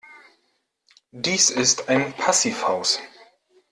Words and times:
Dies 1.11 1.51
ist 1.51 1.87
ein 1.87 2.11
Passivhaus. 2.13 2.99